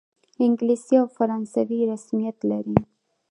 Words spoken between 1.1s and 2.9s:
فرانسوي رسمیت لري.